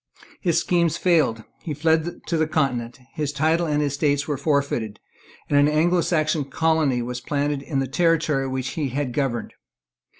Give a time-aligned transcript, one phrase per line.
[0.39, 4.99] His schemes failed; he fled to the continent; his title and his estates were forfeited;
[5.47, 9.53] and an Anglosaxon colony was planted in the territory which he had governed.